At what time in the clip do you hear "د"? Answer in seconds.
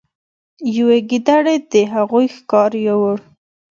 1.71-1.73